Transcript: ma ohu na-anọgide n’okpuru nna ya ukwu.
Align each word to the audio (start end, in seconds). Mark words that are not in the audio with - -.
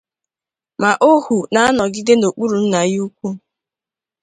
ma 0.81 0.91
ohu 1.11 1.37
na-anọgide 1.53 2.13
n’okpuru 2.17 2.57
nna 2.63 2.79
ya 2.91 2.99
ukwu. 3.05 3.27